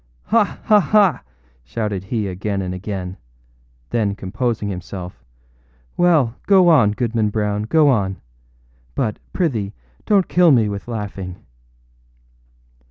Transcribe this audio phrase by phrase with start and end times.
[0.31, 0.57] âHa!
[0.63, 0.79] ha!
[0.79, 1.21] ha!â
[1.63, 3.17] shouted he again and again;
[3.91, 5.23] then composing himself,
[5.95, 8.19] âWell, go on, Goodman Brown, go on;
[8.95, 9.73] but, prithee,
[10.07, 11.45] donât kill me with laughing.